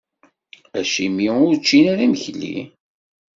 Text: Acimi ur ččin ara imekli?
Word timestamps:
Acimi 0.79 1.29
ur 1.45 1.53
ččin 1.61 1.85
ara 1.91 2.03
imekli? 2.05 2.55